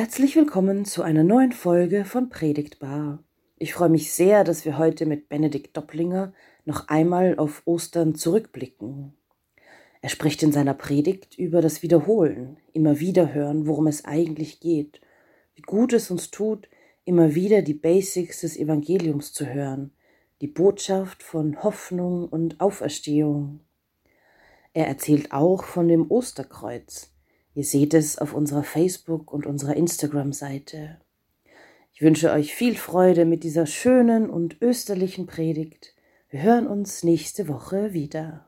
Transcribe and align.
Herzlich 0.00 0.36
willkommen 0.36 0.84
zu 0.84 1.02
einer 1.02 1.24
neuen 1.24 1.50
Folge 1.50 2.04
von 2.04 2.28
Predigtbar. 2.28 3.18
Ich 3.56 3.74
freue 3.74 3.88
mich 3.88 4.12
sehr, 4.12 4.44
dass 4.44 4.64
wir 4.64 4.78
heute 4.78 5.06
mit 5.06 5.28
Benedikt 5.28 5.76
Dopplinger 5.76 6.32
noch 6.64 6.86
einmal 6.86 7.36
auf 7.36 7.62
Ostern 7.64 8.14
zurückblicken. 8.14 9.12
Er 10.00 10.08
spricht 10.08 10.44
in 10.44 10.52
seiner 10.52 10.74
Predigt 10.74 11.36
über 11.36 11.60
das 11.60 11.82
Wiederholen, 11.82 12.58
immer 12.72 13.00
wieder 13.00 13.34
hören, 13.34 13.66
worum 13.66 13.88
es 13.88 14.04
eigentlich 14.04 14.60
geht, 14.60 15.00
wie 15.56 15.62
gut 15.62 15.92
es 15.92 16.12
uns 16.12 16.30
tut, 16.30 16.68
immer 17.04 17.34
wieder 17.34 17.62
die 17.62 17.74
Basics 17.74 18.42
des 18.42 18.56
Evangeliums 18.56 19.32
zu 19.32 19.52
hören, 19.52 19.90
die 20.40 20.46
Botschaft 20.46 21.24
von 21.24 21.60
Hoffnung 21.64 22.28
und 22.28 22.60
Auferstehung. 22.60 23.62
Er 24.74 24.86
erzählt 24.86 25.32
auch 25.32 25.64
von 25.64 25.88
dem 25.88 26.08
Osterkreuz, 26.08 27.10
Ihr 27.58 27.64
seht 27.64 27.92
es 27.92 28.18
auf 28.18 28.34
unserer 28.34 28.62
Facebook- 28.62 29.32
und 29.32 29.44
unserer 29.44 29.74
Instagram-Seite. 29.74 31.00
Ich 31.92 32.00
wünsche 32.00 32.30
euch 32.30 32.54
viel 32.54 32.76
Freude 32.76 33.24
mit 33.24 33.42
dieser 33.42 33.66
schönen 33.66 34.30
und 34.30 34.62
österlichen 34.62 35.26
Predigt. 35.26 35.96
Wir 36.30 36.42
hören 36.42 36.68
uns 36.68 37.02
nächste 37.02 37.48
Woche 37.48 37.92
wieder. 37.92 38.46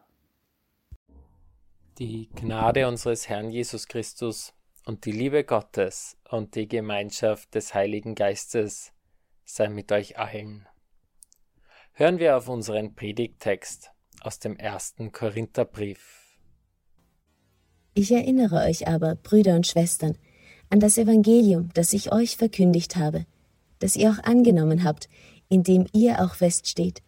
Die 1.98 2.30
Gnade 2.36 2.86
unseres 2.86 3.28
Herrn 3.28 3.50
Jesus 3.50 3.88
Christus 3.88 4.54
und 4.86 5.04
die 5.06 5.10
Liebe 5.10 5.42
Gottes 5.42 6.16
und 6.30 6.54
die 6.54 6.68
Gemeinschaft 6.68 7.52
des 7.56 7.74
Heiligen 7.74 8.14
Geistes 8.14 8.92
sei 9.44 9.70
mit 9.70 9.90
euch 9.90 10.20
allen. 10.20 10.68
Hören 11.94 12.20
wir 12.20 12.36
auf 12.36 12.48
unseren 12.48 12.94
Predigttext 12.94 13.90
aus 14.20 14.38
dem 14.38 14.56
ersten 14.56 15.10
Korintherbrief. 15.10 16.19
Ich 18.00 18.12
erinnere 18.12 18.64
euch 18.64 18.88
aber, 18.88 19.14
Brüder 19.16 19.54
und 19.54 19.66
Schwestern, 19.66 20.16
an 20.70 20.80
das 20.80 20.96
Evangelium, 20.96 21.68
das 21.74 21.92
ich 21.92 22.12
euch 22.12 22.38
verkündigt 22.38 22.96
habe, 22.96 23.26
das 23.78 23.94
ihr 23.94 24.10
auch 24.10 24.24
angenommen 24.24 24.84
habt, 24.84 25.10
in 25.50 25.64
dem 25.64 25.86
ihr 25.92 26.24
auch 26.24 26.34
feststeht, 26.34 27.02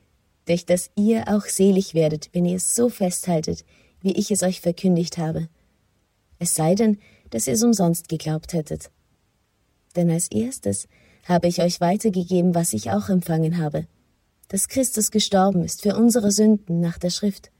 durch 0.44 0.66
das 0.66 0.90
ihr 0.94 1.28
auch 1.28 1.46
selig 1.46 1.94
werdet, 1.94 2.28
wenn 2.34 2.44
ihr 2.44 2.56
es 2.56 2.74
so 2.74 2.90
festhaltet, 2.90 3.64
wie 4.02 4.12
ich 4.12 4.30
es 4.30 4.42
euch 4.42 4.60
verkündigt 4.60 5.16
habe. 5.16 5.48
Es 6.38 6.54
sei 6.54 6.74
denn, 6.74 6.98
dass 7.30 7.46
ihr 7.46 7.54
es 7.54 7.62
umsonst 7.62 8.10
geglaubt 8.10 8.52
hättet. 8.52 8.90
Denn 9.96 10.10
als 10.10 10.30
erstes 10.30 10.88
habe 11.24 11.48
ich 11.48 11.62
euch 11.62 11.80
weitergegeben, 11.80 12.54
was 12.54 12.74
ich 12.74 12.90
auch 12.90 13.08
empfangen 13.08 13.56
habe, 13.56 13.86
dass 14.48 14.68
Christus 14.68 15.10
gestorben 15.10 15.64
ist 15.64 15.80
für 15.80 15.96
unsere 15.96 16.30
Sünden 16.32 16.80
nach 16.80 16.98
der 16.98 17.08
Schrift, 17.08 17.50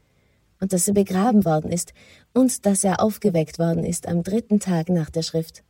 und 0.63 0.73
dass 0.73 0.87
er 0.87 0.95
begraben 0.95 1.45
worden 1.45 1.73
ist 1.73 1.93
und 2.33 2.65
dass 2.67 2.85
er 2.85 3.03
aufgeweckt 3.03 3.59
worden 3.59 3.85
ist 3.85 4.07
am 4.07 4.23
dritten 4.23 4.61
Tag 4.61 4.91
nach 4.91 5.11
der 5.11 5.23
Schrift 5.23 5.65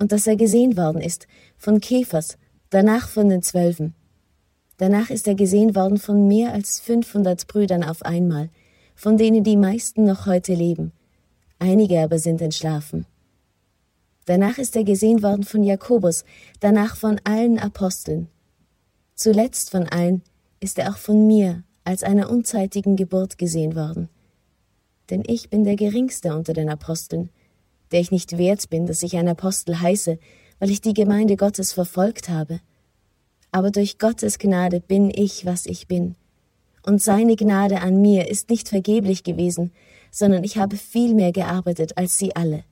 und 0.00 0.10
dass 0.10 0.26
er 0.26 0.34
gesehen 0.34 0.76
worden 0.76 1.00
ist 1.00 1.28
von 1.56 1.80
Käfers, 1.80 2.36
danach 2.70 3.08
von 3.08 3.28
den 3.28 3.42
Zwölfen. 3.42 3.94
Danach 4.78 5.10
ist 5.10 5.28
er 5.28 5.36
gesehen 5.36 5.76
worden 5.76 5.98
von 5.98 6.26
mehr 6.26 6.52
als 6.52 6.80
500 6.80 7.46
Brüdern 7.46 7.84
auf 7.84 8.02
einmal, 8.02 8.50
von 8.96 9.16
denen 9.16 9.44
die 9.44 9.56
meisten 9.56 10.04
noch 10.04 10.26
heute 10.26 10.54
leben. 10.54 10.90
Einige 11.60 12.00
aber 12.00 12.18
sind 12.18 12.42
entschlafen. 12.42 13.06
Danach 14.24 14.58
ist 14.58 14.74
er 14.74 14.82
gesehen 14.82 15.22
worden 15.22 15.44
von 15.44 15.62
Jakobus, 15.62 16.24
danach 16.58 16.96
von 16.96 17.20
allen 17.22 17.60
Aposteln. 17.60 18.26
Zuletzt 19.14 19.70
von 19.70 19.88
allen 19.88 20.22
ist 20.58 20.80
er 20.80 20.90
auch 20.90 20.96
von 20.96 21.28
mir 21.28 21.62
als 21.84 22.02
einer 22.02 22.28
unzeitigen 22.28 22.96
Geburt 22.96 23.38
gesehen 23.38 23.76
worden 23.76 24.08
denn 25.10 25.22
ich 25.26 25.50
bin 25.50 25.64
der 25.64 25.76
geringste 25.76 26.34
unter 26.34 26.52
den 26.52 26.68
Aposteln, 26.68 27.30
der 27.92 28.00
ich 28.00 28.10
nicht 28.10 28.38
wert 28.38 28.68
bin, 28.70 28.86
dass 28.86 29.02
ich 29.02 29.16
ein 29.16 29.28
Apostel 29.28 29.80
heiße, 29.80 30.18
weil 30.58 30.70
ich 30.70 30.80
die 30.80 30.94
Gemeinde 30.94 31.36
Gottes 31.36 31.72
verfolgt 31.72 32.28
habe. 32.28 32.60
Aber 33.52 33.70
durch 33.70 33.98
Gottes 33.98 34.38
Gnade 34.38 34.80
bin 34.80 35.10
ich, 35.10 35.46
was 35.46 35.66
ich 35.66 35.86
bin. 35.86 36.16
Und 36.84 37.02
seine 37.02 37.36
Gnade 37.36 37.80
an 37.80 38.00
mir 38.00 38.28
ist 38.28 38.50
nicht 38.50 38.68
vergeblich 38.68 39.24
gewesen, 39.24 39.72
sondern 40.10 40.44
ich 40.44 40.56
habe 40.56 40.76
viel 40.76 41.14
mehr 41.14 41.32
gearbeitet 41.32 41.96
als 41.96 42.18
sie 42.18 42.34
alle. 42.34 42.64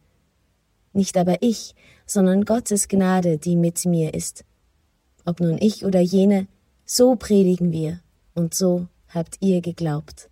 Nicht 0.93 1.17
aber 1.17 1.39
ich, 1.41 1.75
sondern 2.07 2.45
Gottes 2.45 2.89
Gnade, 2.89 3.39
die 3.39 3.57
mit 3.57 3.85
mir 3.85 4.15
ist. 4.15 4.45
Ob 5.25 5.41
nun 5.41 5.59
ich 5.59 5.85
oder 5.85 6.01
jene, 6.01 6.47
so 6.85 7.17
predigen 7.17 7.73
wir, 7.73 8.01
und 8.35 8.55
so 8.55 8.89
habt 9.09 9.37
ihr 9.41 9.61
geglaubt. 9.61 10.29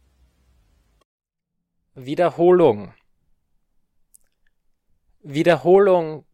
Wiederholung. 1.95 2.95
Wiederholung, 5.21 6.25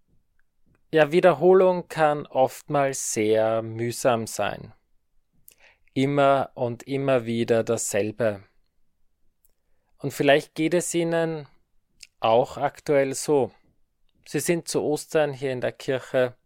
ja, 0.92 1.10
Wiederholung 1.10 1.88
kann 1.88 2.26
oftmals 2.26 3.12
sehr 3.12 3.62
mühsam 3.62 4.28
sein. 4.28 4.72
Immer 5.94 6.52
und 6.54 6.84
immer 6.84 7.26
wieder 7.26 7.64
dasselbe. 7.64 8.44
Und 9.98 10.12
vielleicht 10.12 10.54
geht 10.54 10.74
es 10.74 10.94
Ihnen 10.94 11.48
auch 12.20 12.56
aktuell 12.56 13.14
so. 13.14 13.50
Sie 14.26 14.38
sind 14.38 14.68
zu 14.68 14.80
Ostern 14.80 15.32
hier 15.32 15.50
in 15.50 15.60
der 15.60 15.72
Kirche 15.72 16.36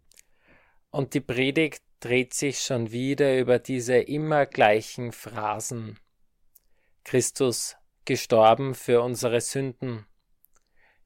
und 0.90 1.12
die 1.12 1.20
Predigt 1.20 1.82
dreht 2.00 2.32
sich 2.32 2.60
schon 2.60 2.92
wieder 2.92 3.38
über 3.38 3.58
diese 3.58 3.98
immer 3.98 4.46
gleichen 4.46 5.12
Phrasen. 5.12 6.00
Christus 7.04 7.76
gestorben 8.04 8.74
für 8.74 9.02
unsere 9.02 9.40
Sünden. 9.40 10.06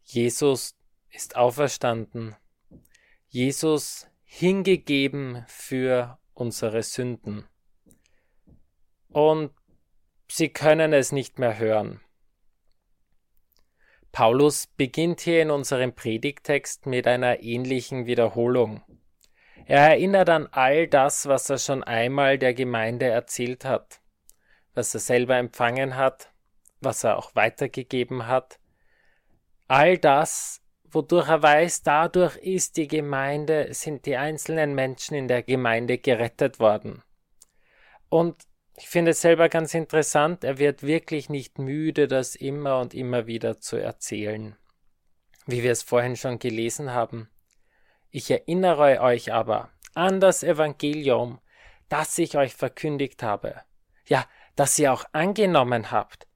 Jesus 0.02 0.76
ist 1.10 1.36
auferstanden. 1.36 2.36
Jesus 3.28 4.06
hingegeben 4.24 5.44
für 5.48 6.18
unsere 6.34 6.82
Sünden. 6.82 7.48
Und 9.08 9.52
sie 10.28 10.48
können 10.48 10.92
es 10.92 11.12
nicht 11.12 11.38
mehr 11.38 11.58
hören. 11.58 12.00
Paulus 14.12 14.66
beginnt 14.66 15.20
hier 15.20 15.42
in 15.42 15.50
unserem 15.50 15.94
Predigtext 15.94 16.86
mit 16.86 17.06
einer 17.06 17.42
ähnlichen 17.42 18.06
Wiederholung. 18.06 18.82
Er 19.66 19.80
erinnert 19.80 20.30
an 20.30 20.48
all 20.52 20.86
das, 20.86 21.26
was 21.26 21.50
er 21.50 21.58
schon 21.58 21.82
einmal 21.82 22.38
der 22.38 22.54
Gemeinde 22.54 23.06
erzählt 23.06 23.64
hat, 23.64 24.00
was 24.74 24.94
er 24.94 25.00
selber 25.00 25.36
empfangen 25.36 25.96
hat, 25.96 26.32
was 26.80 27.04
er 27.04 27.18
auch 27.18 27.34
weitergegeben 27.34 28.26
hat. 28.26 28.58
All 29.68 29.98
das, 29.98 30.62
wodurch 30.84 31.28
er 31.28 31.42
weiß, 31.42 31.82
dadurch 31.82 32.36
ist 32.36 32.76
die 32.76 32.88
Gemeinde, 32.88 33.72
sind 33.74 34.06
die 34.06 34.16
einzelnen 34.16 34.74
Menschen 34.74 35.16
in 35.16 35.28
der 35.28 35.42
Gemeinde 35.42 35.98
gerettet 35.98 36.60
worden. 36.60 37.02
Und 38.08 38.36
ich 38.76 38.88
finde 38.88 39.12
es 39.12 39.22
selber 39.22 39.48
ganz 39.48 39.74
interessant, 39.74 40.44
er 40.44 40.58
wird 40.58 40.82
wirklich 40.82 41.28
nicht 41.30 41.58
müde, 41.58 42.08
das 42.08 42.34
immer 42.34 42.78
und 42.80 42.94
immer 42.94 43.26
wieder 43.26 43.58
zu 43.58 43.76
erzählen. 43.76 44.56
Wie 45.46 45.62
wir 45.62 45.72
es 45.72 45.82
vorhin 45.82 46.16
schon 46.16 46.38
gelesen 46.38 46.92
haben. 46.92 47.30
Ich 48.10 48.30
erinnere 48.30 49.00
euch 49.00 49.32
aber 49.32 49.70
an 49.94 50.20
das 50.20 50.42
Evangelium, 50.42 51.40
das 51.88 52.18
ich 52.18 52.36
euch 52.36 52.54
verkündigt 52.54 53.22
habe. 53.22 53.62
Ja, 54.06 54.26
das 54.56 54.78
ihr 54.78 54.92
auch 54.92 55.04
angenommen 55.12 55.90
habt, 55.90 56.26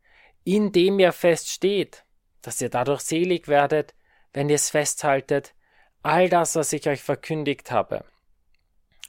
in 0.56 0.72
dem 0.72 0.98
ihr 0.98 1.12
feststeht, 1.12 2.04
dass 2.42 2.60
ihr 2.60 2.70
dadurch 2.70 3.02
selig 3.02 3.46
werdet, 3.46 3.94
wenn 4.32 4.48
ihr 4.48 4.56
es 4.56 4.68
festhaltet, 4.68 5.54
all 6.02 6.28
das, 6.28 6.56
was 6.56 6.72
ich 6.72 6.88
euch 6.88 7.02
verkündigt 7.02 7.70
habe. 7.70 8.04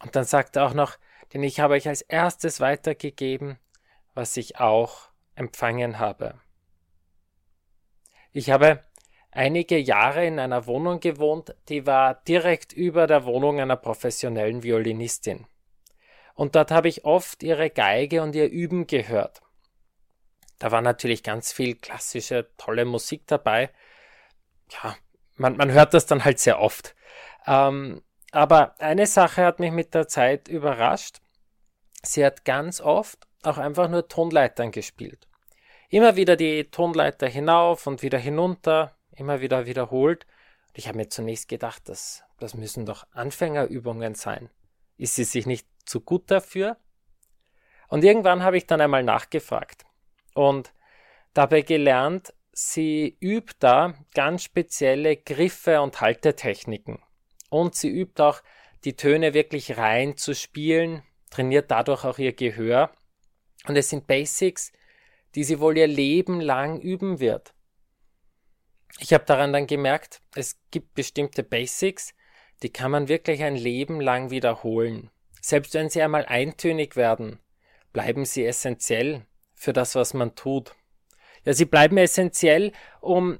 Und 0.03 0.15
dann 0.15 0.25
sagt 0.25 0.55
er 0.55 0.67
auch 0.67 0.75
noch, 0.75 0.97
denn 1.33 1.41
ich 1.41 1.59
habe 1.59 1.73
euch 1.73 1.87
als 1.87 2.03
erstes 2.03 2.59
weitergegeben, 2.59 3.57
was 4.13 4.37
ich 4.37 4.59
auch 4.59 5.09
empfangen 5.33 5.97
habe. 5.97 6.39
Ich 8.31 8.51
habe 8.51 8.83
einige 9.31 9.79
Jahre 9.79 10.27
in 10.27 10.37
einer 10.37 10.67
Wohnung 10.67 10.99
gewohnt, 10.99 11.55
die 11.69 11.87
war 11.87 12.13
direkt 12.13 12.71
über 12.71 13.07
der 13.07 13.25
Wohnung 13.25 13.59
einer 13.59 13.77
professionellen 13.77 14.61
Violinistin. 14.61 15.47
Und 16.35 16.55
dort 16.55 16.69
habe 16.69 16.87
ich 16.87 17.03
oft 17.03 17.41
ihre 17.41 17.71
Geige 17.71 18.21
und 18.21 18.35
ihr 18.35 18.47
Üben 18.47 18.85
gehört. 18.85 19.41
Da 20.61 20.71
war 20.71 20.81
natürlich 20.81 21.23
ganz 21.23 21.51
viel 21.51 21.73
klassische, 21.73 22.47
tolle 22.55 22.85
Musik 22.85 23.25
dabei. 23.25 23.71
Ja, 24.69 24.95
man, 25.35 25.57
man 25.57 25.71
hört 25.71 25.95
das 25.95 26.05
dann 26.05 26.23
halt 26.23 26.37
sehr 26.37 26.59
oft. 26.59 26.93
Ähm, 27.47 28.03
aber 28.31 28.79
eine 28.79 29.07
Sache 29.07 29.43
hat 29.43 29.59
mich 29.59 29.71
mit 29.71 29.95
der 29.95 30.07
Zeit 30.07 30.47
überrascht. 30.47 31.17
Sie 32.03 32.23
hat 32.23 32.45
ganz 32.45 32.79
oft 32.79 33.25
auch 33.41 33.57
einfach 33.57 33.89
nur 33.89 34.07
Tonleitern 34.07 34.69
gespielt. 34.69 35.27
Immer 35.89 36.15
wieder 36.15 36.35
die 36.35 36.65
Tonleiter 36.65 37.27
hinauf 37.27 37.87
und 37.87 38.03
wieder 38.03 38.19
hinunter, 38.19 38.95
immer 39.15 39.41
wieder 39.41 39.65
wiederholt. 39.65 40.27
Und 40.67 40.77
ich 40.77 40.87
habe 40.87 40.99
mir 40.99 41.09
zunächst 41.09 41.47
gedacht, 41.47 41.89
das, 41.89 42.23
das 42.37 42.53
müssen 42.53 42.85
doch 42.85 43.07
Anfängerübungen 43.13 44.13
sein. 44.13 44.51
Ist 44.97 45.15
sie 45.15 45.23
sich 45.23 45.47
nicht 45.47 45.67
zu 45.85 46.01
gut 46.01 46.29
dafür? 46.29 46.77
Und 47.87 48.03
irgendwann 48.03 48.43
habe 48.43 48.57
ich 48.57 48.67
dann 48.67 48.79
einmal 48.79 49.01
nachgefragt 49.01 49.85
und 50.33 50.73
dabei 51.33 51.61
gelernt, 51.61 52.33
sie 52.51 53.17
übt 53.19 53.55
da 53.59 53.93
ganz 54.13 54.43
spezielle 54.43 55.17
Griffe 55.17 55.81
und 55.81 56.01
Haltetechniken. 56.01 56.99
Und 57.49 57.75
sie 57.75 57.89
übt 57.89 58.21
auch, 58.21 58.41
die 58.83 58.95
Töne 58.95 59.33
wirklich 59.33 59.77
rein 59.77 60.17
zu 60.17 60.33
spielen, 60.33 61.03
trainiert 61.29 61.71
dadurch 61.71 62.03
auch 62.03 62.17
ihr 62.17 62.33
Gehör. 62.33 62.91
Und 63.67 63.75
es 63.75 63.89
sind 63.89 64.07
Basics, 64.07 64.71
die 65.35 65.43
sie 65.43 65.59
wohl 65.59 65.77
ihr 65.77 65.87
Leben 65.87 66.41
lang 66.41 66.79
üben 66.79 67.19
wird. 67.19 67.53
Ich 68.99 69.13
habe 69.13 69.23
daran 69.25 69.53
dann 69.53 69.67
gemerkt, 69.67 70.21
es 70.35 70.59
gibt 70.71 70.93
bestimmte 70.93 71.43
Basics, 71.43 72.13
die 72.63 72.71
kann 72.71 72.91
man 72.91 73.07
wirklich 73.07 73.43
ein 73.43 73.55
Leben 73.55 74.01
lang 74.01 74.29
wiederholen. 74.29 75.09
Selbst 75.41 75.73
wenn 75.73 75.89
sie 75.89 76.01
einmal 76.01 76.25
eintönig 76.25 76.95
werden, 76.95 77.39
bleiben 77.93 78.25
sie 78.25 78.45
essentiell 78.45 79.25
für 79.61 79.73
das, 79.73 79.93
was 79.93 80.15
man 80.15 80.33
tut. 80.33 80.73
Ja, 81.45 81.53
sie 81.53 81.65
bleiben 81.65 81.97
essentiell, 81.97 82.71
um 82.99 83.37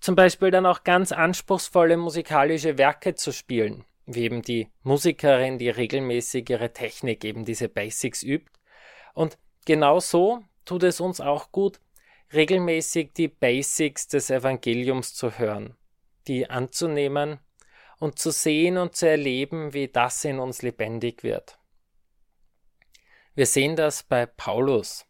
zum 0.00 0.16
Beispiel 0.16 0.50
dann 0.50 0.66
auch 0.66 0.82
ganz 0.82 1.12
anspruchsvolle 1.12 1.96
musikalische 1.96 2.78
Werke 2.78 3.14
zu 3.14 3.32
spielen, 3.32 3.84
wie 4.04 4.24
eben 4.24 4.42
die 4.42 4.68
Musikerin, 4.82 5.58
die 5.58 5.70
regelmäßig 5.70 6.50
ihre 6.50 6.72
Technik, 6.72 7.24
eben 7.24 7.44
diese 7.44 7.68
Basics 7.68 8.24
übt. 8.24 8.50
Und 9.14 9.38
genau 9.64 10.00
so 10.00 10.42
tut 10.64 10.82
es 10.82 10.98
uns 11.00 11.20
auch 11.20 11.52
gut, 11.52 11.78
regelmäßig 12.32 13.12
die 13.12 13.28
Basics 13.28 14.08
des 14.08 14.30
Evangeliums 14.30 15.14
zu 15.14 15.38
hören, 15.38 15.76
die 16.26 16.50
anzunehmen 16.50 17.38
und 18.00 18.18
zu 18.18 18.32
sehen 18.32 18.78
und 18.78 18.96
zu 18.96 19.08
erleben, 19.08 19.74
wie 19.74 19.86
das 19.86 20.24
in 20.24 20.40
uns 20.40 20.62
lebendig 20.62 21.22
wird. 21.22 21.56
Wir 23.36 23.46
sehen 23.46 23.76
das 23.76 24.02
bei 24.02 24.26
Paulus. 24.26 25.06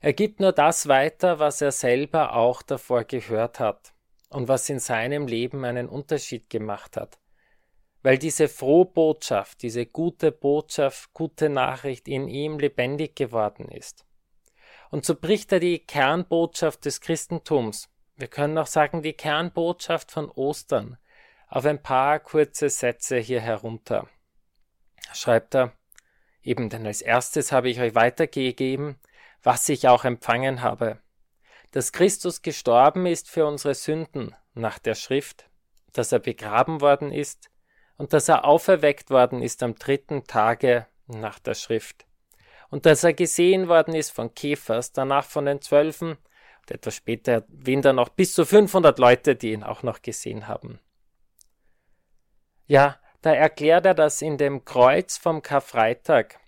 Er 0.00 0.14
gibt 0.14 0.40
nur 0.40 0.52
das 0.52 0.88
weiter, 0.88 1.38
was 1.38 1.60
er 1.60 1.72
selber 1.72 2.34
auch 2.34 2.62
davor 2.62 3.04
gehört 3.04 3.60
hat 3.60 3.92
und 4.30 4.48
was 4.48 4.68
in 4.70 4.78
seinem 4.78 5.26
Leben 5.26 5.64
einen 5.64 5.88
Unterschied 5.88 6.48
gemacht 6.48 6.96
hat. 6.96 7.18
Weil 8.02 8.16
diese 8.16 8.48
frohe 8.48 8.86
Botschaft, 8.86 9.60
diese 9.60 9.84
gute 9.84 10.32
Botschaft, 10.32 11.12
gute 11.12 11.50
Nachricht 11.50 12.08
in 12.08 12.28
ihm 12.28 12.58
lebendig 12.58 13.14
geworden 13.14 13.68
ist. 13.68 14.06
Und 14.90 15.04
so 15.04 15.14
bricht 15.14 15.52
er 15.52 15.60
die 15.60 15.80
Kernbotschaft 15.80 16.86
des 16.86 17.02
Christentums, 17.02 17.90
wir 18.16 18.28
können 18.28 18.58
auch 18.58 18.66
sagen 18.66 19.02
die 19.02 19.12
Kernbotschaft 19.12 20.12
von 20.12 20.30
Ostern, 20.30 20.98
auf 21.48 21.64
ein 21.64 21.82
paar 21.82 22.20
kurze 22.20 22.68
Sätze 22.68 23.18
hier 23.18 23.40
herunter. 23.40 24.08
Schreibt 25.14 25.54
er, 25.54 25.72
eben 26.42 26.68
denn 26.68 26.86
als 26.86 27.02
erstes 27.02 27.50
habe 27.50 27.70
ich 27.70 27.80
euch 27.80 27.94
weitergegeben, 27.94 28.98
was 29.42 29.68
ich 29.68 29.88
auch 29.88 30.04
empfangen 30.04 30.62
habe, 30.62 30.98
dass 31.70 31.92
Christus 31.92 32.42
gestorben 32.42 33.06
ist 33.06 33.28
für 33.28 33.46
unsere 33.46 33.74
Sünden 33.74 34.34
nach 34.54 34.78
der 34.78 34.94
Schrift, 34.94 35.48
dass 35.92 36.12
er 36.12 36.18
begraben 36.18 36.80
worden 36.80 37.12
ist 37.12 37.50
und 37.96 38.12
dass 38.12 38.28
er 38.28 38.44
auferweckt 38.44 39.10
worden 39.10 39.42
ist 39.42 39.62
am 39.62 39.74
dritten 39.74 40.24
Tage 40.24 40.86
nach 41.06 41.38
der 41.38 41.54
Schrift. 41.54 42.06
Und 42.70 42.86
dass 42.86 43.04
er 43.04 43.12
gesehen 43.12 43.68
worden 43.68 43.94
ist 43.94 44.10
von 44.10 44.34
Käfers, 44.34 44.92
danach 44.92 45.24
von 45.24 45.46
den 45.46 45.60
Zwölfen 45.60 46.16
und 46.60 46.70
etwas 46.70 46.94
später 46.94 47.32
erwähnt 47.32 47.84
er 47.84 47.92
noch 47.92 48.10
bis 48.10 48.34
zu 48.34 48.44
500 48.44 48.98
Leute, 48.98 49.34
die 49.34 49.52
ihn 49.52 49.64
auch 49.64 49.82
noch 49.82 50.02
gesehen 50.02 50.46
haben. 50.46 50.78
Ja, 52.66 52.98
da 53.22 53.32
erklärt 53.34 53.86
er 53.86 53.94
das 53.94 54.22
in 54.22 54.38
dem 54.38 54.64
Kreuz 54.64 55.16
vom 55.16 55.42
Karfreitag, 55.42 56.38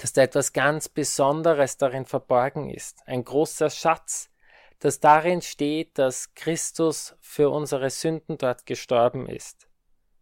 dass 0.00 0.12
da 0.12 0.22
etwas 0.22 0.52
ganz 0.52 0.88
Besonderes 0.88 1.76
darin 1.76 2.04
verborgen 2.04 2.70
ist, 2.70 3.02
ein 3.06 3.24
großer 3.24 3.70
Schatz, 3.70 4.30
dass 4.78 5.00
darin 5.00 5.40
steht, 5.40 5.98
dass 5.98 6.34
Christus 6.34 7.16
für 7.20 7.50
unsere 7.50 7.90
Sünden 7.90 8.36
dort 8.36 8.66
gestorben 8.66 9.26
ist, 9.26 9.68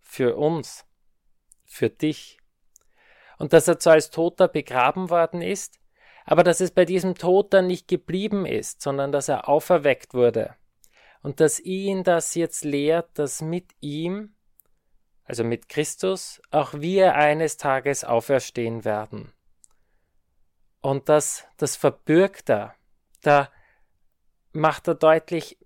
für 0.00 0.36
uns, 0.36 0.84
für 1.64 1.90
dich, 1.90 2.38
und 3.38 3.52
dass 3.52 3.66
er 3.66 3.80
zwar 3.80 3.94
als 3.94 4.10
Toter 4.10 4.46
begraben 4.46 5.10
worden 5.10 5.42
ist, 5.42 5.80
aber 6.24 6.44
dass 6.44 6.60
es 6.60 6.70
bei 6.70 6.84
diesem 6.84 7.16
Tod 7.16 7.52
dann 7.52 7.66
nicht 7.66 7.88
geblieben 7.88 8.46
ist, 8.46 8.80
sondern 8.80 9.10
dass 9.10 9.28
er 9.28 9.48
auferweckt 9.48 10.14
wurde, 10.14 10.54
und 11.22 11.40
dass 11.40 11.58
ihn 11.58 12.04
das 12.04 12.34
jetzt 12.34 12.64
lehrt, 12.64 13.18
dass 13.18 13.42
mit 13.42 13.72
ihm, 13.80 14.34
also 15.24 15.42
mit 15.42 15.68
Christus, 15.68 16.40
auch 16.50 16.74
wir 16.74 17.16
eines 17.16 17.56
Tages 17.56 18.04
auferstehen 18.04 18.84
werden. 18.84 19.32
Und 20.84 21.08
das, 21.08 21.46
das 21.56 21.76
verbürgt 21.76 22.50
er. 22.50 22.74
Da 23.22 23.48
macht 24.52 24.86
er 24.86 24.94
deutlich, 24.94 25.56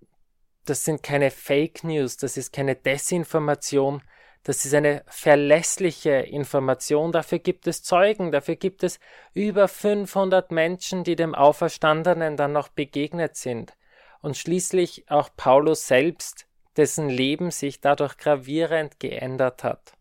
das 0.64 0.84
sind 0.84 1.02
keine 1.02 1.32
Fake 1.32 1.82
News, 1.82 2.18
das 2.18 2.36
ist 2.36 2.52
keine 2.52 2.76
Desinformation, 2.76 4.00
das 4.44 4.64
ist 4.64 4.74
eine 4.74 5.02
verlässliche 5.08 6.12
Information, 6.12 7.10
dafür 7.10 7.40
gibt 7.40 7.66
es 7.66 7.82
Zeugen, 7.82 8.30
dafür 8.30 8.54
gibt 8.54 8.84
es 8.84 9.00
über 9.34 9.66
500 9.66 10.52
Menschen, 10.52 11.02
die 11.02 11.16
dem 11.16 11.34
Auferstandenen 11.34 12.36
dann 12.36 12.52
noch 12.52 12.68
begegnet 12.68 13.34
sind. 13.34 13.72
Und 14.20 14.36
schließlich 14.36 15.10
auch 15.10 15.30
Paulus 15.36 15.88
selbst, 15.88 16.46
dessen 16.76 17.08
Leben 17.08 17.50
sich 17.50 17.80
dadurch 17.80 18.18
gravierend 18.18 19.00
geändert 19.00 19.64
hat. 19.64 19.94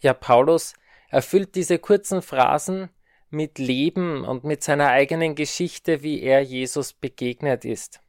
Ja, 0.00 0.14
Paulus 0.14 0.72
erfüllt 1.10 1.56
diese 1.56 1.78
kurzen 1.78 2.22
Phrasen 2.22 2.88
mit 3.30 3.58
Leben 3.58 4.24
und 4.24 4.44
mit 4.44 4.62
seiner 4.62 4.88
eigenen 4.88 5.34
Geschichte, 5.34 6.02
wie 6.02 6.22
er 6.22 6.40
Jesus 6.40 6.92
begegnet 6.92 7.64
ist. 7.64 8.00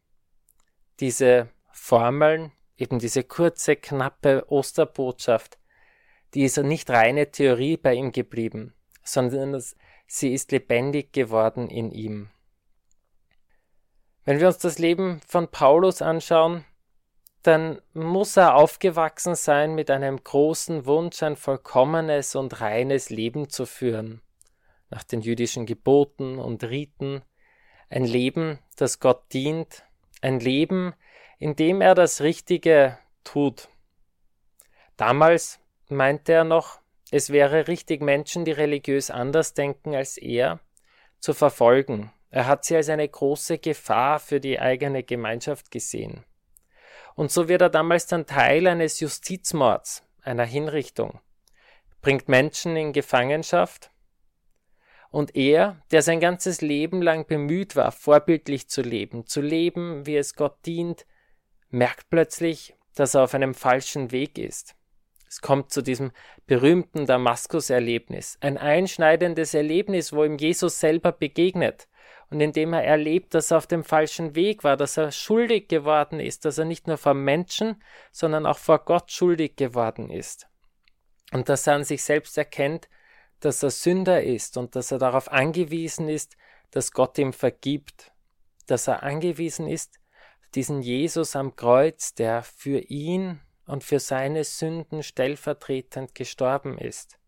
Diese 0.99 1.49
Formeln, 1.71 2.51
eben 2.77 2.99
diese 2.99 3.23
kurze, 3.23 3.75
knappe 3.75 4.45
Osterbotschaft, 4.49 5.57
die 6.33 6.43
ist 6.43 6.57
nicht 6.57 6.89
reine 6.89 7.31
Theorie 7.31 7.77
bei 7.77 7.95
ihm 7.95 8.11
geblieben, 8.11 8.73
sondern 9.03 9.61
sie 10.07 10.33
ist 10.33 10.51
lebendig 10.51 11.11
geworden 11.11 11.69
in 11.69 11.91
ihm. 11.91 12.29
Wenn 14.25 14.39
wir 14.39 14.47
uns 14.47 14.59
das 14.59 14.79
Leben 14.79 15.21
von 15.27 15.49
Paulus 15.49 16.01
anschauen, 16.01 16.65
dann 17.41 17.81
muss 17.93 18.37
er 18.37 18.55
aufgewachsen 18.55 19.33
sein 19.33 19.73
mit 19.73 19.89
einem 19.89 20.21
großen 20.21 20.85
Wunsch, 20.85 21.23
ein 21.23 21.35
vollkommenes 21.35 22.35
und 22.35 22.61
reines 22.61 23.09
Leben 23.09 23.49
zu 23.49 23.65
führen 23.65 24.21
nach 24.89 25.03
den 25.03 25.21
jüdischen 25.21 25.65
Geboten 25.65 26.39
und 26.39 26.63
Riten, 26.63 27.21
ein 27.89 28.05
Leben, 28.05 28.59
das 28.75 28.99
Gott 28.99 29.33
dient, 29.33 29.83
ein 30.21 30.39
Leben, 30.39 30.93
in 31.37 31.55
dem 31.55 31.81
er 31.81 31.95
das 31.95 32.21
Richtige 32.21 32.97
tut. 33.23 33.69
Damals 34.97 35.59
meinte 35.87 36.33
er 36.33 36.43
noch, 36.43 36.79
es 37.11 37.31
wäre 37.31 37.67
richtig, 37.67 38.01
Menschen, 38.01 38.45
die 38.45 38.51
religiös 38.51 39.09
anders 39.09 39.53
denken 39.53 39.95
als 39.95 40.17
er, 40.17 40.59
zu 41.19 41.33
verfolgen. 41.33 42.11
Er 42.29 42.45
hat 42.45 42.65
sie 42.65 42.75
als 42.75 42.89
eine 42.89 43.07
große 43.07 43.57
Gefahr 43.57 44.19
für 44.19 44.39
die 44.39 44.59
eigene 44.59 45.03
Gemeinschaft 45.03 45.71
gesehen. 45.71 46.23
Und 47.15 47.31
so 47.31 47.47
wird 47.47 47.61
er 47.61 47.69
damals 47.69 48.05
dann 48.05 48.27
Teil 48.27 48.67
eines 48.67 48.99
Justizmords, 48.99 50.03
einer 50.21 50.45
Hinrichtung, 50.45 51.19
bringt 52.01 52.29
Menschen 52.29 52.75
in 52.75 52.93
Gefangenschaft 52.93 53.91
und 55.11 55.35
er, 55.35 55.81
der 55.91 56.01
sein 56.01 56.19
ganzes 56.19 56.61
Leben 56.61 57.01
lang 57.01 57.25
bemüht 57.25 57.75
war, 57.75 57.91
vorbildlich 57.91 58.69
zu 58.69 58.81
leben, 58.81 59.25
zu 59.25 59.41
leben, 59.41 60.05
wie 60.05 60.17
es 60.17 60.35
Gott 60.35 60.57
dient, 60.65 61.05
merkt 61.69 62.09
plötzlich, 62.09 62.75
dass 62.95 63.15
er 63.15 63.23
auf 63.23 63.33
einem 63.33 63.53
falschen 63.53 64.11
Weg 64.11 64.37
ist. 64.37 64.75
Es 65.27 65.41
kommt 65.41 65.71
zu 65.71 65.81
diesem 65.81 66.11
berühmten 66.47 67.05
Damaskus-Erlebnis, 67.05 68.37
ein 68.41 68.57
einschneidendes 68.57 69.53
Erlebnis, 69.53 70.11
wo 70.11 70.23
ihm 70.23 70.37
Jesus 70.37 70.79
selber 70.79 71.11
begegnet 71.11 71.87
und 72.29 72.41
in 72.41 72.51
dem 72.51 72.73
er 72.73 72.83
erlebt, 72.83 73.33
dass 73.33 73.51
er 73.51 73.57
auf 73.57 73.67
dem 73.67 73.83
falschen 73.83 74.35
Weg 74.35 74.63
war, 74.63 74.77
dass 74.77 74.97
er 74.97 75.11
schuldig 75.11 75.67
geworden 75.67 76.19
ist, 76.19 76.45
dass 76.45 76.57
er 76.57 76.65
nicht 76.65 76.87
nur 76.87 76.97
vor 76.97 77.13
Menschen, 77.13 77.81
sondern 78.11 78.45
auch 78.45 78.57
vor 78.57 78.79
Gott 78.85 79.11
schuldig 79.11 79.55
geworden 79.55 80.09
ist. 80.09 80.47
Und 81.31 81.49
dass 81.49 81.65
er 81.67 81.75
an 81.75 81.83
sich 81.83 82.03
selbst 82.03 82.37
erkennt, 82.37 82.89
dass 83.39 83.63
er 83.63 83.71
Sünder 83.71 84.23
ist 84.23 84.57
und 84.57 84.75
dass 84.75 84.91
er 84.91 84.97
darauf 84.97 85.31
angewiesen 85.31 86.09
ist, 86.09 86.35
dass 86.71 86.91
Gott 86.91 87.17
ihm 87.17 87.33
vergibt, 87.33 88.11
dass 88.67 88.87
er 88.87 89.03
angewiesen 89.03 89.67
ist, 89.67 89.99
diesen 90.55 90.81
Jesus 90.81 91.35
am 91.35 91.55
Kreuz, 91.55 92.13
der 92.13 92.43
für 92.43 92.79
ihn 92.79 93.39
und 93.65 93.83
für 93.83 93.99
seine 93.99 94.43
Sünden 94.43 95.03
stellvertretend 95.03 96.15
gestorben 96.15 96.77
ist. 96.77 97.19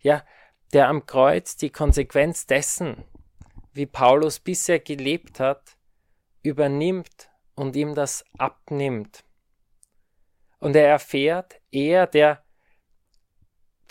Ja, 0.00 0.24
der 0.72 0.88
am 0.88 1.06
Kreuz 1.06 1.56
die 1.56 1.70
Konsequenz 1.70 2.46
dessen, 2.46 3.04
wie 3.72 3.86
Paulus 3.86 4.40
bisher 4.40 4.80
gelebt 4.80 5.40
hat, 5.40 5.76
übernimmt 6.42 7.30
und 7.54 7.76
ihm 7.76 7.94
das 7.94 8.24
abnimmt. 8.38 9.24
Und 10.58 10.76
er 10.76 10.88
erfährt, 10.88 11.60
er, 11.70 12.06
der 12.06 12.44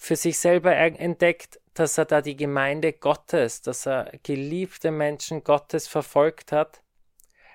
für 0.02 0.16
sich 0.16 0.40
selber 0.40 0.76
entdeckt, 0.76 1.60
dass 1.74 1.98
er 1.98 2.06
da 2.06 2.22
die 2.22 2.36
Gemeinde 2.36 2.94
Gottes, 2.94 3.62
dass 3.62 3.86
er 3.86 4.12
geliebte 4.24 4.92
Menschen 4.92 5.44
Gottes 5.44 5.88
verfolgt 5.88 6.52
hat. 6.52 6.82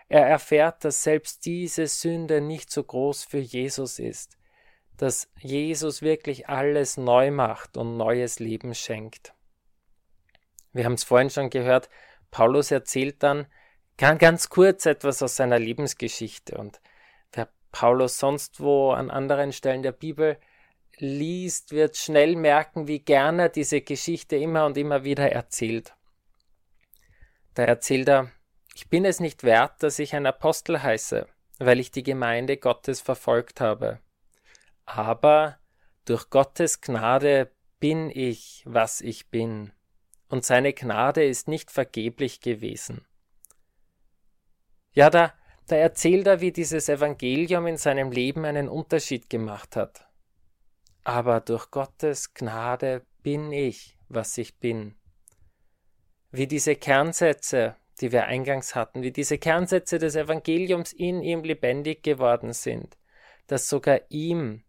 Er 0.08 0.26
erfährt, 0.26 0.84
dass 0.84 1.02
selbst 1.02 1.46
diese 1.46 1.86
Sünde 1.86 2.40
nicht 2.40 2.70
so 2.70 2.84
groß 2.84 3.24
für 3.24 3.38
Jesus 3.38 3.98
ist, 3.98 4.36
dass 4.96 5.28
Jesus 5.40 6.02
wirklich 6.02 6.48
alles 6.48 6.96
neu 6.96 7.30
macht 7.30 7.76
und 7.76 7.96
neues 7.96 8.38
Leben 8.38 8.74
schenkt. 8.74 9.34
Wir 10.72 10.84
haben 10.84 10.94
es 10.94 11.04
vorhin 11.04 11.30
schon 11.30 11.50
gehört, 11.50 11.88
Paulus 12.30 12.70
erzählt 12.70 13.22
dann 13.22 13.46
ganz, 13.96 14.48
kurz 14.48 14.86
etwas 14.86 15.22
aus 15.22 15.36
seiner 15.36 15.58
Lebensgeschichte 15.58 16.58
und 16.58 16.80
wer 17.32 17.48
Paulus 17.72 18.18
sonst 18.18 18.60
wo 18.60 18.90
an 18.90 19.10
anderen 19.10 19.52
Stellen 19.52 19.82
der 19.82 19.92
Bibel 19.92 20.38
liest, 20.98 21.72
wird 21.72 21.96
schnell 21.96 22.36
merken, 22.36 22.88
wie 22.88 23.00
gerne 23.00 23.50
diese 23.50 23.80
Geschichte 23.80 24.36
immer 24.36 24.66
und 24.66 24.76
immer 24.76 25.04
wieder 25.04 25.30
erzählt. 25.30 25.94
Da 27.54 27.64
erzählt 27.64 28.08
er, 28.08 28.30
ich 28.74 28.88
bin 28.88 29.04
es 29.04 29.20
nicht 29.20 29.44
wert, 29.44 29.82
dass 29.82 29.98
ich 29.98 30.14
ein 30.14 30.26
Apostel 30.26 30.82
heiße, 30.82 31.26
weil 31.58 31.78
ich 31.78 31.90
die 31.90 32.02
Gemeinde 32.02 32.56
Gottes 32.56 33.00
verfolgt 33.00 33.60
habe. 33.60 34.00
Aber 34.84 35.58
durch 36.04 36.28
Gottes 36.30 36.80
Gnade 36.80 37.50
bin 37.78 38.10
ich, 38.10 38.62
was 38.66 39.00
ich 39.00 39.30
bin, 39.30 39.72
und 40.28 40.44
seine 40.44 40.72
Gnade 40.72 41.24
ist 41.24 41.48
nicht 41.48 41.70
vergeblich 41.70 42.40
gewesen. 42.40 43.06
Ja, 44.92 45.10
da, 45.10 45.32
da 45.66 45.76
erzählt 45.76 46.26
er, 46.26 46.40
wie 46.40 46.52
dieses 46.52 46.88
Evangelium 46.88 47.66
in 47.66 47.76
seinem 47.76 48.10
Leben 48.10 48.44
einen 48.44 48.68
Unterschied 48.68 49.30
gemacht 49.30 49.76
hat. 49.76 50.06
Aber 51.04 51.40
durch 51.40 51.70
Gottes 51.70 52.32
Gnade 52.32 53.04
bin 53.22 53.52
ich, 53.52 53.98
was 54.08 54.38
ich 54.38 54.58
bin. 54.58 54.94
Wie 56.30 56.46
diese 56.46 56.76
Kernsätze, 56.76 57.76
die 58.00 58.10
wir 58.10 58.24
eingangs 58.24 58.74
hatten, 58.74 59.02
wie 59.02 59.12
diese 59.12 59.38
Kernsätze 59.38 59.98
des 59.98 60.16
Evangeliums 60.16 60.92
in 60.92 61.22
ihm 61.22 61.44
lebendig 61.44 62.02
geworden 62.02 62.54
sind, 62.54 62.96
dass 63.46 63.68
sogar 63.68 64.00
ihm, 64.08 64.64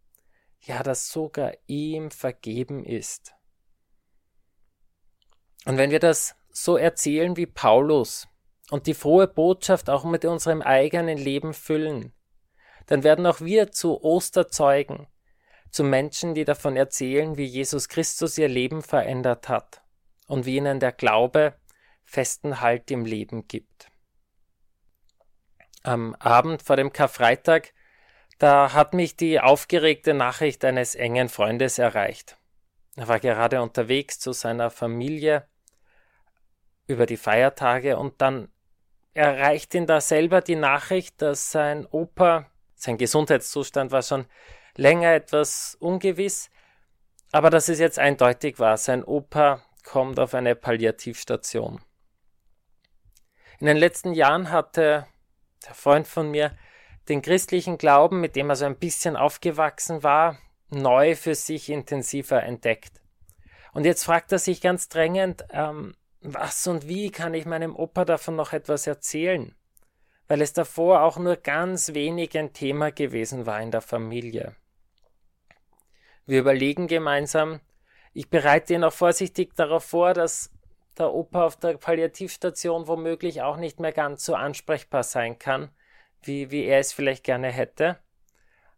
ja, 0.59 0.83
dass 0.83 1.09
sogar 1.09 1.53
ihm 1.67 2.11
vergeben 2.11 2.83
ist. 2.83 3.33
Und 5.65 5.77
wenn 5.77 5.91
wir 5.91 5.99
das 5.99 6.35
so 6.51 6.77
erzählen 6.77 7.37
wie 7.37 7.47
Paulus 7.47 8.27
und 8.69 8.87
die 8.87 8.93
frohe 8.93 9.27
Botschaft 9.27 9.89
auch 9.89 10.03
mit 10.03 10.25
unserem 10.25 10.61
eigenen 10.61 11.17
Leben 11.17 11.53
füllen, 11.53 12.13
dann 12.87 13.03
werden 13.03 13.25
auch 13.25 13.41
wir 13.41 13.71
zu 13.71 14.03
Osterzeugen, 14.03 15.07
zu 15.75 15.83
Menschen, 15.83 16.33
die 16.35 16.45
davon 16.45 16.77
erzählen, 16.77 17.35
wie 17.35 17.43
Jesus 17.43 17.89
Christus 17.89 18.37
ihr 18.37 18.47
Leben 18.47 18.81
verändert 18.81 19.49
hat 19.49 19.81
und 20.25 20.45
wie 20.45 20.55
ihnen 20.55 20.79
der 20.79 20.93
Glaube 20.93 21.53
festen 22.05 22.61
Halt 22.61 22.89
im 22.91 23.03
Leben 23.03 23.49
gibt. 23.49 23.91
Am 25.83 26.15
Abend 26.15 26.63
vor 26.63 26.77
dem 26.77 26.93
Karfreitag, 26.93 27.73
da 28.37 28.71
hat 28.71 28.93
mich 28.93 29.17
die 29.17 29.41
aufgeregte 29.41 30.13
Nachricht 30.13 30.63
eines 30.63 30.95
engen 30.95 31.27
Freundes 31.27 31.77
erreicht. 31.77 32.37
Er 32.95 33.09
war 33.09 33.19
gerade 33.19 33.61
unterwegs 33.61 34.17
zu 34.17 34.31
seiner 34.31 34.69
Familie 34.69 35.45
über 36.87 37.05
die 37.05 37.17
Feiertage 37.17 37.97
und 37.97 38.21
dann 38.21 38.47
erreicht 39.13 39.73
ihn 39.73 39.87
da 39.87 39.99
selber 39.99 40.39
die 40.39 40.55
Nachricht, 40.55 41.21
dass 41.21 41.51
sein 41.51 41.85
Opa, 41.85 42.49
sein 42.75 42.97
Gesundheitszustand 42.97 43.91
war 43.91 44.03
schon 44.03 44.25
länger 44.75 45.13
etwas 45.13 45.75
ungewiss, 45.79 46.49
aber 47.31 47.49
dass 47.49 47.69
es 47.69 47.79
jetzt 47.79 47.99
eindeutig 47.99 48.59
war, 48.59 48.77
sein 48.77 49.03
Opa 49.03 49.61
kommt 49.83 50.19
auf 50.19 50.33
eine 50.33 50.55
Palliativstation. 50.55 51.81
In 53.59 53.67
den 53.67 53.77
letzten 53.77 54.13
Jahren 54.13 54.51
hatte 54.51 55.07
der 55.65 55.73
Freund 55.73 56.07
von 56.07 56.29
mir 56.29 56.57
den 57.09 57.21
christlichen 57.21 57.77
Glauben, 57.77 58.19
mit 58.19 58.35
dem 58.35 58.49
er 58.49 58.55
so 58.55 58.65
ein 58.65 58.77
bisschen 58.77 59.15
aufgewachsen 59.15 60.03
war, 60.03 60.37
neu 60.69 61.15
für 61.15 61.35
sich 61.35 61.69
intensiver 61.69 62.43
entdeckt. 62.43 63.01
Und 63.73 63.85
jetzt 63.85 64.03
fragt 64.03 64.31
er 64.31 64.39
sich 64.39 64.61
ganz 64.61 64.89
drängend, 64.89 65.45
ähm, 65.51 65.95
was 66.21 66.65
und 66.67 66.87
wie 66.87 67.11
kann 67.11 67.33
ich 67.33 67.45
meinem 67.45 67.75
Opa 67.75 68.05
davon 68.05 68.35
noch 68.35 68.53
etwas 68.53 68.87
erzählen? 68.87 69.53
Weil 70.27 70.41
es 70.41 70.53
davor 70.53 71.03
auch 71.03 71.17
nur 71.17 71.35
ganz 71.35 71.93
wenig 71.93 72.37
ein 72.37 72.53
Thema 72.53 72.91
gewesen 72.91 73.45
war 73.45 73.61
in 73.61 73.71
der 73.71 73.81
Familie. 73.81 74.55
Wir 76.25 76.39
überlegen 76.39 76.87
gemeinsam, 76.87 77.59
ich 78.13 78.29
bereite 78.29 78.73
ihn 78.73 78.83
auch 78.83 78.93
vorsichtig 78.93 79.55
darauf 79.55 79.83
vor, 79.83 80.13
dass 80.13 80.49
der 80.97 81.13
Opa 81.13 81.45
auf 81.45 81.57
der 81.57 81.77
Palliativstation 81.77 82.87
womöglich 82.87 83.41
auch 83.41 83.57
nicht 83.57 83.79
mehr 83.79 83.91
ganz 83.91 84.23
so 84.23 84.35
ansprechbar 84.35 85.03
sein 85.03 85.37
kann, 85.37 85.69
wie, 86.21 86.49
wie 86.49 86.63
er 86.63 86.79
es 86.79 86.93
vielleicht 86.93 87.23
gerne 87.23 87.51
hätte. 87.51 87.99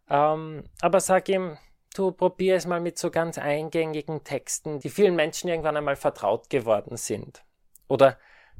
Ähm, 0.10 0.63
aber 0.82 1.00
sag 1.00 1.30
ihm, 1.30 1.58
du 1.96 2.12
probier 2.12 2.56
es 2.56 2.66
mal 2.66 2.80
mit 2.80 2.98
so 2.98 3.12
ganz 3.12 3.38
eingängigen 3.38 4.24
Texten, 4.24 4.80
die 4.80 4.89
vielen 4.89 5.16
Menschen 5.16 5.50
irgendwann 5.50 5.77
einmal 5.77 5.96
vertraut 5.96 6.50
geworden 6.50 6.98
sind. 6.98 7.44
Oder 7.88 8.18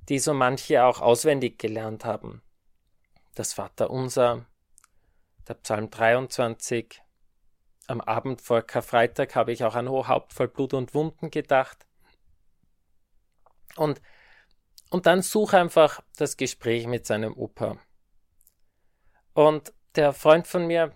die 0.10 0.20
so 0.20 0.34
manche 0.34 0.84
auch 0.84 1.02
auswendig 1.02 1.58
gelernt 1.58 2.06
haben. 2.06 2.42
Das 3.36 3.54
Vaterunser, 3.54 4.46
der 5.48 5.56
Psalm 5.56 5.90
23. 5.90 7.02
Am 7.88 8.02
Abend 8.02 8.42
vor 8.42 8.62
Karfreitag 8.62 9.36
habe 9.36 9.54
ich 9.54 9.64
auch 9.64 9.76
an 9.76 9.88
O 9.88 10.08
Haupt 10.08 10.34
voll 10.34 10.50
Blut 10.50 10.74
und 10.74 10.94
Wunden 10.94 11.32
gedacht. 11.32 11.86
Und, 13.78 14.02
und 14.90 15.06
dann 15.06 15.22
such 15.22 15.54
einfach 15.54 16.02
das 16.18 16.36
Gespräch 16.36 16.88
mit 16.88 17.06
seinem 17.06 17.34
Opa. 17.36 17.78
Und 19.34 19.74
der 19.96 20.14
Freund 20.14 20.48
von 20.48 20.68
mir 20.68 20.94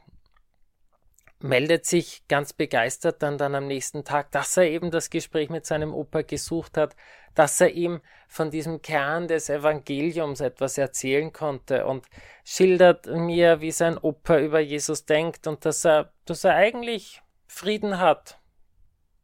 meldet 1.39 1.85
sich 1.85 2.27
ganz 2.27 2.53
begeistert 2.53 3.21
dann, 3.23 3.37
dann 3.37 3.55
am 3.55 3.67
nächsten 3.67 4.03
Tag, 4.03 4.31
dass 4.31 4.57
er 4.57 4.63
eben 4.63 4.91
das 4.91 5.09
Gespräch 5.09 5.49
mit 5.49 5.65
seinem 5.65 5.93
Opa 5.93 6.21
gesucht 6.21 6.77
hat, 6.77 6.95
dass 7.35 7.61
er 7.61 7.71
ihm 7.71 8.01
von 8.27 8.49
diesem 8.49 8.81
Kern 8.81 9.27
des 9.27 9.49
Evangeliums 9.49 10.41
etwas 10.41 10.77
erzählen 10.77 11.31
konnte 11.33 11.85
und 11.85 12.05
schildert 12.43 13.07
mir, 13.07 13.61
wie 13.61 13.71
sein 13.71 13.97
Opa 13.97 14.39
über 14.39 14.59
Jesus 14.59 15.05
denkt 15.05 15.47
und 15.47 15.65
dass 15.65 15.85
er, 15.85 16.13
dass 16.25 16.43
er 16.43 16.55
eigentlich 16.55 17.21
Frieden 17.47 17.99
hat, 17.99 18.39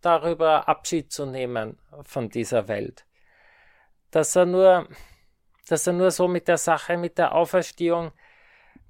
darüber 0.01 0.67
Abschied 0.67 1.11
zu 1.11 1.25
nehmen 1.25 1.79
von 2.03 2.29
dieser 2.29 2.67
Welt. 2.67 3.05
Dass 4.11 4.35
er 4.35 4.45
nur, 4.45 4.87
dass 5.67 5.87
er 5.87 5.93
nur 5.93 6.11
so 6.11 6.27
mit 6.27 6.47
der 6.47 6.57
Sache, 6.57 6.97
mit 6.97 7.17
der 7.17 7.33
Auferstehung, 7.33 8.11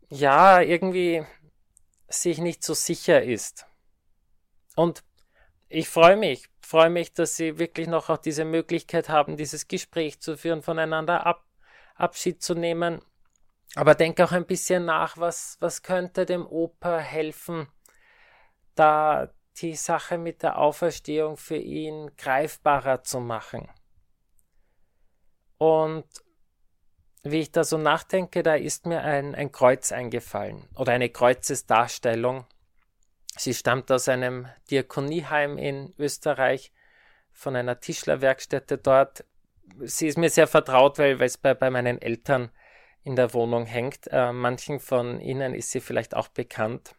ja, 0.09 0.62
irgendwie 0.62 1.25
sich 2.07 2.38
nicht 2.39 2.63
so 2.63 2.74
sicher 2.74 3.21
ist. 3.21 3.67
Und 4.75 5.03
ich 5.69 5.89
freue 5.89 6.15
mich, 6.15 6.47
freue 6.62 6.89
mich, 6.89 7.13
dass 7.13 7.36
Sie 7.36 7.59
wirklich 7.59 7.88
noch 7.88 8.09
auch 8.09 8.17
diese 8.17 8.45
Möglichkeit 8.45 9.09
haben, 9.09 9.38
dieses 9.38 9.67
Gespräch 9.67 10.19
zu 10.19 10.38
führen, 10.38 10.62
voneinander 10.62 11.25
ab, 11.25 11.45
Abschied 11.95 12.41
zu 12.41 12.55
nehmen. 12.55 13.01
Aber 13.75 13.95
denke 13.95 14.24
auch 14.24 14.31
ein 14.31 14.45
bisschen 14.45 14.86
nach, 14.86 15.17
was, 15.17 15.57
was 15.59 15.83
könnte 15.83 16.25
dem 16.25 16.47
Opa 16.47 17.00
helfen, 17.00 17.67
da 18.75 19.29
die 19.57 19.75
Sache 19.75 20.17
mit 20.17 20.43
der 20.43 20.57
Auferstehung 20.57 21.38
für 21.38 21.57
ihn 21.57 22.12
greifbarer 22.15 23.03
zu 23.03 23.19
machen. 23.19 23.69
Und 25.57 26.05
wie 27.24 27.39
ich 27.39 27.51
da 27.51 27.63
so 27.63 27.77
nachdenke, 27.77 28.43
da 28.43 28.55
ist 28.55 28.86
mir 28.86 29.01
ein, 29.01 29.36
ein 29.36 29.51
Kreuz 29.51 29.91
eingefallen 29.91 30.67
oder 30.75 30.93
eine 30.93 31.09
Kreuzesdarstellung. 31.09 32.45
Sie 33.38 33.53
stammt 33.53 33.91
aus 33.91 34.10
einem 34.10 34.48
Diakonieheim 34.70 35.58
in 35.58 35.94
Österreich, 35.98 36.72
von 37.38 37.56
einer 37.56 37.79
Tischlerwerkstätte 37.79 38.79
dort. 38.79 39.24
Sie 39.82 40.08
ist 40.08 40.17
mir 40.17 40.29
sehr 40.29 40.48
vertraut, 40.48 40.98
weil, 40.98 41.22
es 41.22 41.38
bei, 41.38 41.53
bei 41.53 41.70
meinen 41.70 42.01
Eltern 42.01 42.50
in 43.03 43.15
der 43.15 43.34
Wohnung 43.34 43.65
hängt. 43.65 44.08
Äh, 44.08 44.34
manchen 44.34 44.79
von 44.79 45.22
Ihnen 45.22 45.53
ist 45.53 45.70
sie 45.72 45.79
vielleicht 45.79 46.15
auch 46.15 46.29
bekannt. 46.29 46.96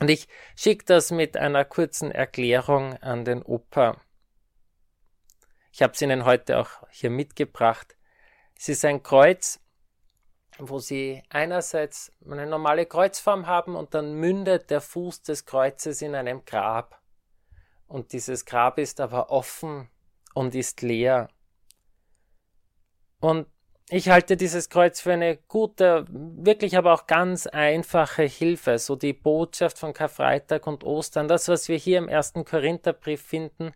Und 0.00 0.10
ich 0.10 0.26
schicke 0.56 0.84
das 0.84 1.12
mit 1.12 1.36
einer 1.36 1.64
kurzen 1.64 2.10
Erklärung 2.10 2.96
an 2.98 3.24
den 3.24 3.42
Opa. 3.42 4.00
Ich 5.70 5.80
habe 5.80 5.92
es 5.92 6.02
Ihnen 6.02 6.24
heute 6.24 6.58
auch 6.58 6.70
hier 6.90 7.10
mitgebracht. 7.10 7.96
Es 8.58 8.68
ist 8.68 8.84
ein 8.84 9.02
Kreuz, 9.02 9.60
wo 10.58 10.78
sie 10.78 11.22
einerseits 11.28 12.12
eine 12.28 12.46
normale 12.46 12.86
Kreuzform 12.86 13.46
haben 13.46 13.74
und 13.76 13.94
dann 13.94 14.14
mündet 14.14 14.70
der 14.70 14.80
Fuß 14.80 15.22
des 15.22 15.44
Kreuzes 15.44 16.02
in 16.02 16.14
einem 16.14 16.44
Grab. 16.44 17.00
Und 17.86 18.12
dieses 18.12 18.44
Grab 18.44 18.78
ist 18.78 19.00
aber 19.00 19.30
offen 19.30 19.88
und 20.34 20.54
ist 20.54 20.82
leer. 20.82 21.28
Und 23.20 23.46
ich 23.90 24.08
halte 24.08 24.36
dieses 24.36 24.70
Kreuz 24.70 25.00
für 25.00 25.12
eine 25.12 25.36
gute, 25.36 26.06
wirklich 26.08 26.78
aber 26.78 26.94
auch 26.94 27.06
ganz 27.06 27.46
einfache 27.46 28.22
Hilfe, 28.22 28.78
so 28.78 28.96
die 28.96 29.12
Botschaft 29.12 29.78
von 29.78 29.92
Karfreitag 29.92 30.66
und 30.66 30.84
Ostern, 30.84 31.28
das, 31.28 31.48
was 31.48 31.68
wir 31.68 31.76
hier 31.76 31.98
im 31.98 32.08
ersten 32.08 32.44
Korintherbrief 32.44 33.20
finden, 33.20 33.72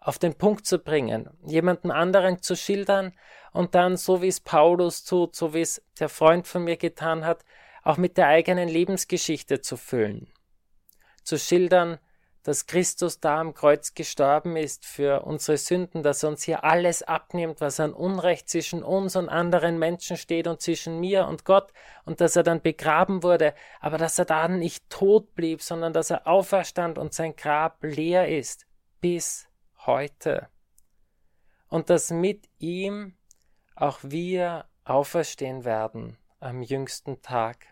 auf 0.00 0.18
den 0.18 0.34
Punkt 0.34 0.64
zu 0.64 0.78
bringen, 0.78 1.28
jemanden 1.42 1.90
anderen 1.90 2.40
zu 2.40 2.54
schildern 2.54 3.12
und 3.52 3.74
dann, 3.74 3.96
so 3.96 4.22
wie 4.22 4.28
es 4.28 4.40
Paulus 4.40 5.04
tut, 5.04 5.34
so 5.36 5.54
wie 5.54 5.62
es 5.62 5.82
der 5.98 6.08
Freund 6.08 6.46
von 6.46 6.64
mir 6.64 6.76
getan 6.76 7.24
hat, 7.24 7.44
auch 7.82 7.96
mit 7.96 8.16
der 8.16 8.26
eigenen 8.28 8.68
Lebensgeschichte 8.68 9.60
zu 9.60 9.76
füllen. 9.76 10.32
zu 11.28 11.38
schildern, 11.38 11.98
dass 12.42 12.66
Christus 12.66 13.20
da 13.20 13.40
am 13.40 13.52
Kreuz 13.52 13.92
gestorben 13.92 14.56
ist 14.56 14.86
für 14.86 15.26
unsere 15.26 15.58
Sünden, 15.58 16.02
dass 16.02 16.22
er 16.22 16.30
uns 16.30 16.44
hier 16.44 16.64
alles 16.64 17.02
abnimmt, 17.02 17.60
was 17.60 17.78
an 17.80 17.92
Unrecht 17.92 18.48
zwischen 18.48 18.82
uns 18.82 19.16
und 19.16 19.28
anderen 19.28 19.78
Menschen 19.78 20.16
steht 20.16 20.46
und 20.46 20.62
zwischen 20.62 20.98
mir 20.98 21.26
und 21.26 21.44
Gott, 21.44 21.74
und 22.06 22.22
dass 22.22 22.36
er 22.36 22.44
dann 22.44 22.62
begraben 22.62 23.22
wurde, 23.22 23.52
aber 23.80 23.98
dass 23.98 24.18
er 24.18 24.24
dann 24.24 24.58
nicht 24.58 24.88
tot 24.88 25.34
blieb, 25.34 25.60
sondern 25.60 25.92
dass 25.92 26.08
er 26.08 26.26
auferstand 26.26 26.96
und 26.96 27.12
sein 27.12 27.36
Grab 27.36 27.82
leer 27.82 28.34
ist, 28.34 28.66
bis 29.02 29.46
heute. 29.84 30.48
Und 31.68 31.90
dass 31.90 32.10
mit 32.10 32.48
ihm 32.58 33.17
auch 33.80 33.98
wir 34.02 34.66
auferstehen 34.84 35.64
werden 35.64 36.16
am 36.40 36.62
jüngsten 36.62 37.22
Tag. 37.22 37.66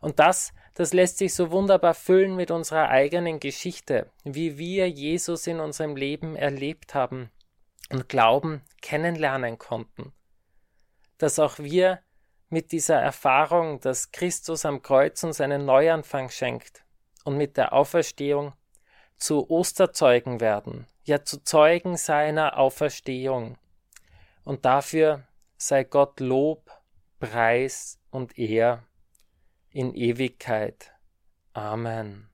Und 0.00 0.18
das, 0.18 0.52
das 0.74 0.92
lässt 0.92 1.18
sich 1.18 1.34
so 1.34 1.50
wunderbar 1.50 1.94
füllen 1.94 2.36
mit 2.36 2.50
unserer 2.50 2.88
eigenen 2.88 3.40
Geschichte, 3.40 4.10
wie 4.24 4.58
wir 4.58 4.88
Jesus 4.88 5.46
in 5.46 5.60
unserem 5.60 5.96
Leben 5.96 6.36
erlebt 6.36 6.94
haben 6.94 7.30
und 7.90 8.08
Glauben 8.08 8.62
kennenlernen 8.82 9.58
konnten. 9.58 10.12
Dass 11.18 11.38
auch 11.38 11.58
wir 11.58 12.00
mit 12.48 12.72
dieser 12.72 13.00
Erfahrung, 13.00 13.80
dass 13.80 14.10
Christus 14.10 14.64
am 14.64 14.82
Kreuz 14.82 15.22
uns 15.22 15.40
einen 15.40 15.64
Neuanfang 15.64 16.30
schenkt 16.30 16.84
und 17.24 17.36
mit 17.36 17.56
der 17.56 17.72
Auferstehung 17.72 18.52
zu 19.16 19.50
Osterzeugen 19.50 20.40
werden, 20.40 20.86
ja 21.04 21.22
zu 21.24 21.42
Zeugen 21.44 21.96
seiner 21.96 22.58
Auferstehung. 22.58 23.56
Und 24.50 24.64
dafür 24.64 25.28
sei 25.58 25.84
Gott 25.84 26.18
Lob, 26.18 26.72
Preis 27.20 28.00
und 28.10 28.36
Ehr 28.36 28.82
in 29.70 29.94
Ewigkeit. 29.94 30.92
Amen. 31.52 32.29